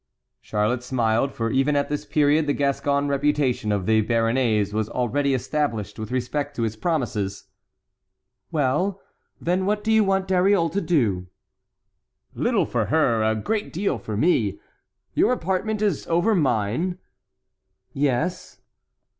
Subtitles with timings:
[0.41, 5.35] Charlotte smiled, for even at this period the Gascon reputation of the Béarnais was already
[5.35, 7.49] established with respect to his promises.
[8.51, 8.99] "Well,
[9.39, 11.27] then, what do you want Dariole to do?"
[12.33, 14.59] "Little for her, a great deal for me.
[15.13, 16.97] Your apartment is over mine?"
[17.93, 18.59] "Yes."